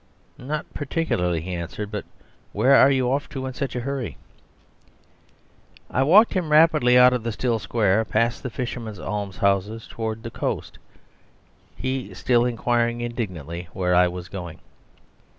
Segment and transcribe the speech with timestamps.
[0.39, 2.05] "Not particularly," he answered; "but
[2.53, 4.17] where are you off to in such a hurry?"
[5.91, 10.31] I walked him rapidly out of the still square, past the fishermen's almshouses, towards the
[10.31, 10.79] coast,
[11.77, 14.57] he still inquiring indignantly where I was going.